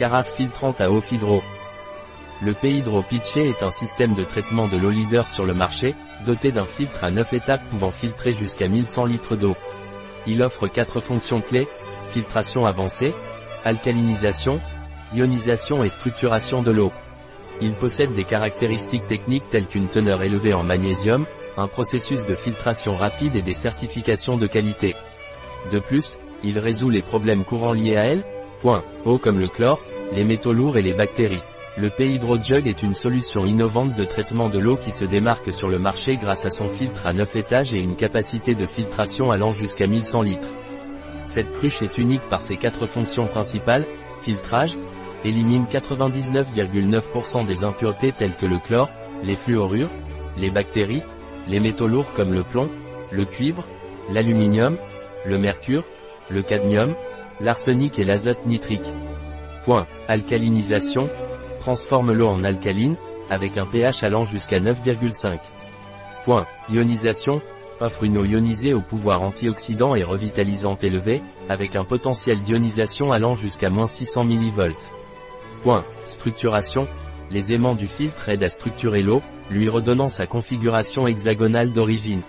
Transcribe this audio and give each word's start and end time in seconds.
Carafe 0.00 0.32
filtrante 0.32 0.80
à 0.80 0.90
eau 0.90 1.02
Fidro. 1.02 1.42
Le 2.40 2.54
Pitché 2.54 3.50
est 3.50 3.62
un 3.62 3.68
système 3.68 4.14
de 4.14 4.24
traitement 4.24 4.66
de 4.66 4.78
l'eau 4.78 4.88
leader 4.88 5.28
sur 5.28 5.44
le 5.44 5.52
marché, 5.52 5.94
doté 6.24 6.52
d'un 6.52 6.64
filtre 6.64 7.04
à 7.04 7.10
9 7.10 7.34
étapes 7.34 7.62
pouvant 7.68 7.90
filtrer 7.90 8.32
jusqu'à 8.32 8.66
1100 8.66 9.04
litres 9.04 9.36
d'eau. 9.36 9.54
Il 10.26 10.42
offre 10.42 10.68
quatre 10.68 11.00
fonctions 11.00 11.42
clés, 11.42 11.68
filtration 12.12 12.64
avancée, 12.64 13.12
alcalinisation, 13.66 14.58
ionisation 15.12 15.84
et 15.84 15.90
structuration 15.90 16.62
de 16.62 16.70
l'eau. 16.70 16.92
Il 17.60 17.74
possède 17.74 18.14
des 18.14 18.24
caractéristiques 18.24 19.06
techniques 19.06 19.50
telles 19.50 19.66
qu'une 19.66 19.88
teneur 19.88 20.22
élevée 20.22 20.54
en 20.54 20.62
magnésium, 20.62 21.26
un 21.58 21.68
processus 21.68 22.24
de 22.24 22.36
filtration 22.36 22.94
rapide 22.94 23.36
et 23.36 23.42
des 23.42 23.52
certifications 23.52 24.38
de 24.38 24.46
qualité. 24.46 24.96
De 25.70 25.78
plus, 25.78 26.16
il 26.42 26.58
résout 26.58 26.88
les 26.88 27.02
problèmes 27.02 27.44
courants 27.44 27.74
liés 27.74 27.98
à 27.98 28.06
elle, 28.06 28.24
point, 28.62 28.82
eau 29.04 29.18
comme 29.18 29.38
le 29.38 29.48
chlore, 29.48 29.80
les 30.12 30.24
métaux 30.24 30.52
lourds 30.52 30.76
et 30.76 30.82
les 30.82 30.94
bactéries. 30.94 31.42
Le 31.76 31.88
P-Hydro-Jug 31.88 32.66
est 32.66 32.82
une 32.82 32.94
solution 32.94 33.46
innovante 33.46 33.94
de 33.94 34.04
traitement 34.04 34.48
de 34.48 34.58
l'eau 34.58 34.76
qui 34.76 34.90
se 34.90 35.04
démarque 35.04 35.52
sur 35.52 35.68
le 35.68 35.78
marché 35.78 36.16
grâce 36.16 36.44
à 36.44 36.50
son 36.50 36.68
filtre 36.68 37.06
à 37.06 37.12
9 37.12 37.36
étages 37.36 37.72
et 37.72 37.78
une 37.78 37.94
capacité 37.94 38.54
de 38.54 38.66
filtration 38.66 39.30
allant 39.30 39.52
jusqu'à 39.52 39.86
1100 39.86 40.22
litres. 40.22 40.48
Cette 41.26 41.52
cruche 41.52 41.80
est 41.82 41.96
unique 41.96 42.28
par 42.28 42.42
ses 42.42 42.56
quatre 42.56 42.86
fonctions 42.86 43.28
principales, 43.28 43.86
filtrage, 44.22 44.76
élimine 45.24 45.66
99,9% 45.70 47.46
des 47.46 47.62
impuretés 47.62 48.12
telles 48.12 48.36
que 48.36 48.46
le 48.46 48.58
chlore, 48.58 48.90
les 49.22 49.36
fluorures, 49.36 49.90
les 50.36 50.50
bactéries, 50.50 51.02
les 51.46 51.60
métaux 51.60 51.86
lourds 51.86 52.12
comme 52.14 52.32
le 52.32 52.42
plomb, 52.42 52.68
le 53.12 53.24
cuivre, 53.24 53.64
l'aluminium, 54.10 54.76
le 55.24 55.38
mercure, 55.38 55.84
le 56.30 56.42
cadmium, 56.42 56.94
l'arsenic 57.40 57.98
et 57.98 58.04
l'azote 58.04 58.44
nitrique. 58.46 58.92
Point. 59.70 59.86
Alcalinisation. 60.08 61.08
Transforme 61.60 62.12
l'eau 62.12 62.26
en 62.26 62.42
alcaline, 62.42 62.96
avec 63.30 63.56
un 63.56 63.66
pH 63.66 64.02
allant 64.02 64.24
jusqu'à 64.24 64.58
9,5. 64.58 65.38
Point. 66.24 66.44
Ionisation. 66.72 67.40
Offre 67.78 68.02
une 68.02 68.18
eau 68.18 68.24
ionisée 68.24 68.74
au 68.74 68.80
pouvoir 68.80 69.22
antioxydant 69.22 69.94
et 69.94 70.02
revitalisant 70.02 70.76
élevé, 70.82 71.22
avec 71.48 71.76
un 71.76 71.84
potentiel 71.84 72.40
d'ionisation 72.40 73.12
allant 73.12 73.36
jusqu'à 73.36 73.70
moins 73.70 73.86
600 73.86 74.24
mV. 74.24 74.74
Point. 75.62 75.84
Structuration. 76.04 76.88
Les 77.30 77.52
aimants 77.52 77.76
du 77.76 77.86
filtre 77.86 78.28
aident 78.28 78.42
à 78.42 78.48
structurer 78.48 79.02
l'eau, 79.02 79.22
lui 79.52 79.68
redonnant 79.68 80.08
sa 80.08 80.26
configuration 80.26 81.06
hexagonale 81.06 81.70
d'origine. 81.70 82.22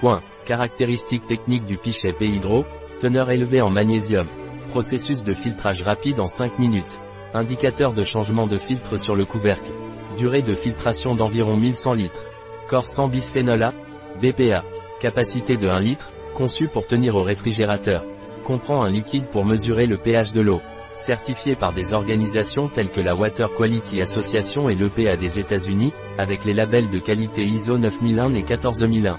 Point. 0.00 0.22
Caractéristiques 0.46 1.26
techniques 1.26 1.66
du 1.66 1.76
pichet 1.76 2.14
P-Hydro, 2.14 2.64
teneur 2.98 3.30
élevée 3.30 3.60
en 3.60 3.68
magnésium. 3.68 4.26
Processus 4.72 5.22
de 5.22 5.34
filtrage 5.34 5.82
rapide 5.82 6.18
en 6.18 6.24
5 6.24 6.58
minutes. 6.58 7.02
Indicateur 7.34 7.92
de 7.92 8.04
changement 8.04 8.46
de 8.46 8.56
filtre 8.56 8.98
sur 8.98 9.14
le 9.14 9.26
couvercle. 9.26 9.70
Durée 10.16 10.40
de 10.40 10.54
filtration 10.54 11.14
d'environ 11.14 11.58
1100 11.58 11.92
litres. 11.92 12.30
Corps 12.70 12.88
sans 12.88 13.06
bisphénol 13.06 13.64
A, 13.64 13.74
BPA. 14.22 14.62
Capacité 14.98 15.58
de 15.58 15.68
1 15.68 15.78
litre, 15.80 16.10
conçu 16.34 16.68
pour 16.68 16.86
tenir 16.86 17.16
au 17.16 17.22
réfrigérateur. 17.22 18.02
Comprend 18.46 18.82
un 18.82 18.88
liquide 18.88 19.26
pour 19.26 19.44
mesurer 19.44 19.84
le 19.84 19.98
pH 19.98 20.32
de 20.32 20.40
l'eau. 20.40 20.62
Certifié 20.94 21.54
par 21.54 21.74
des 21.74 21.92
organisations 21.92 22.68
telles 22.68 22.90
que 22.90 23.02
la 23.02 23.14
Water 23.14 23.50
Quality 23.54 24.00
Association 24.00 24.70
et 24.70 24.74
l'EPA 24.74 25.18
des 25.18 25.38
États-Unis, 25.38 25.92
avec 26.16 26.46
les 26.46 26.54
labels 26.54 26.88
de 26.88 26.98
qualité 26.98 27.44
ISO 27.44 27.76
9001 27.76 28.32
et 28.32 28.42
14001. 28.42 29.18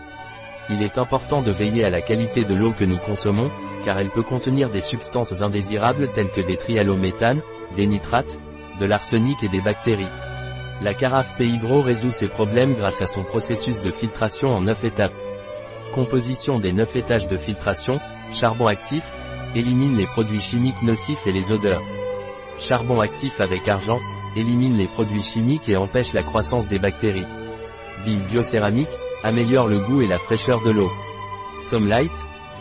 Il 0.72 0.82
est 0.82 0.98
important 0.98 1.44
de 1.44 1.52
veiller 1.52 1.84
à 1.84 1.92
la 1.92 2.02
qualité 2.02 2.44
de 2.44 2.56
l'eau 2.56 2.72
que 2.72 2.86
nous 2.86 2.98
consommons, 2.98 3.52
car 3.84 4.00
elle 4.00 4.10
peut 4.10 4.24
contenir 4.24 4.70
des 4.70 4.82
substances 4.82 5.42
indésirables 5.42 6.12
telles 6.12 6.32
que 6.32 6.42
des 6.42 6.58
trialométhanes, 6.58 7.42
des 7.76 7.88
nitrates, 7.88 8.40
de 8.80 8.86
l'arsenic 8.86 9.44
et 9.44 9.50
des 9.50 9.62
bactéries. 9.62 10.08
La 10.82 10.94
carafe 10.94 11.38
P-Hydro 11.38 11.82
résout 11.82 12.12
ces 12.12 12.28
problèmes 12.28 12.74
grâce 12.74 13.02
à 13.02 13.06
son 13.06 13.24
processus 13.24 13.82
de 13.82 13.92
filtration 13.92 14.50
en 14.50 14.62
9 14.62 14.84
étapes. 14.86 15.14
Composition 15.94 16.60
des 16.60 16.74
9 16.74 16.96
étages 16.96 17.28
de 17.28 17.38
filtration, 17.38 18.00
charbon 18.34 18.68
actif, 18.68 19.04
élimine 19.56 19.96
les 19.96 20.08
produits 20.08 20.42
chimiques 20.42 20.82
nocifs 20.82 21.28
et 21.28 21.32
les 21.32 21.52
odeurs. 21.52 21.84
Charbon 22.60 23.00
actif 23.00 23.40
avec 23.40 23.68
argent, 23.68 24.00
élimine 24.36 24.78
les 24.78 24.88
produits 24.88 25.24
chimiques 25.24 25.70
et 25.70 25.78
empêche 25.78 26.14
la 26.14 26.24
croissance 26.24 26.68
des 26.68 26.80
bactéries. 26.80 27.28
Bille 28.06 28.18
biocéramique, 28.30 28.90
améliore 29.24 29.68
le 29.68 29.80
goût 29.80 30.02
et 30.02 30.08
la 30.08 30.20
fraîcheur 30.20 30.62
de 30.64 30.72
l'eau. 30.72 30.92
Somlight, 31.62 32.12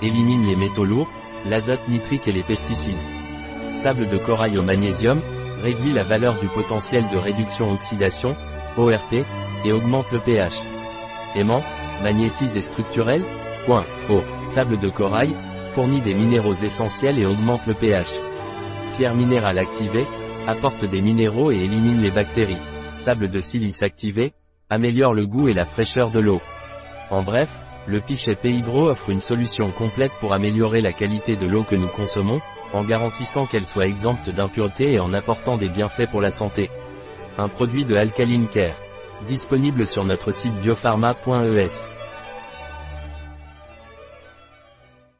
élimine 0.02 0.46
les 0.46 0.56
métaux 0.56 0.84
lourds, 0.84 1.10
l'azote 1.46 1.88
nitrique 1.88 2.28
et 2.28 2.32
les 2.32 2.42
pesticides. 2.42 2.96
Sable 3.72 4.08
de 4.08 4.18
corail 4.18 4.58
au 4.58 4.62
magnésium, 4.62 5.20
réduit 5.62 5.92
la 5.92 6.02
valeur 6.02 6.38
du 6.38 6.48
potentiel 6.48 7.04
de 7.12 7.16
réduction-oxydation, 7.16 8.36
ORP, 8.76 9.24
et 9.64 9.72
augmente 9.72 10.10
le 10.12 10.18
pH. 10.18 10.58
Aimant, 11.36 11.62
magnétise 12.02 12.56
et 12.56 12.60
structurel, 12.60 13.22
point, 13.66 13.84
O, 14.10 14.20
sable 14.44 14.78
de 14.78 14.88
corail, 14.88 15.34
fournit 15.74 16.00
des 16.00 16.14
minéraux 16.14 16.54
essentiels 16.54 17.18
et 17.18 17.26
augmente 17.26 17.66
le 17.66 17.74
pH. 17.74 18.10
Pierre 18.96 19.14
minérale 19.14 19.58
activée, 19.58 20.06
apporte 20.46 20.84
des 20.84 21.00
minéraux 21.00 21.50
et 21.50 21.56
élimine 21.56 22.02
les 22.02 22.10
bactéries. 22.10 22.58
Sable 22.94 23.30
de 23.30 23.38
silice 23.38 23.82
activé, 23.82 24.32
améliore 24.68 25.14
le 25.14 25.26
goût 25.26 25.48
et 25.48 25.54
la 25.54 25.64
fraîcheur 25.64 26.10
de 26.10 26.20
l'eau. 26.20 26.40
En 27.10 27.22
bref, 27.22 27.48
le 27.86 28.00
pichet 28.00 28.36
P-Hydro 28.36 28.90
offre 28.90 29.10
une 29.10 29.20
solution 29.20 29.70
complète 29.70 30.12
pour 30.20 30.32
améliorer 30.32 30.80
la 30.80 30.92
qualité 30.92 31.36
de 31.36 31.46
l'eau 31.46 31.64
que 31.64 31.74
nous 31.74 31.88
consommons, 31.88 32.40
en 32.72 32.84
garantissant 32.84 33.46
qu'elle 33.46 33.66
soit 33.66 33.86
exempte 33.86 34.30
d'impuretés 34.30 34.92
et 34.92 35.00
en 35.00 35.12
apportant 35.12 35.56
des 35.56 35.68
bienfaits 35.68 36.10
pour 36.10 36.20
la 36.20 36.30
santé. 36.30 36.70
Un 37.38 37.48
produit 37.48 37.84
de 37.84 37.96
Alkaline 37.96 38.48
Care. 38.48 38.76
Disponible 39.26 39.86
sur 39.86 40.04
notre 40.04 40.32
site 40.32 40.54
biopharma.es. 40.60 41.84